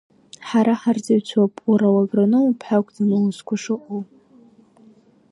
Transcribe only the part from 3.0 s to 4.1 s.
аусқәа шыҟоу…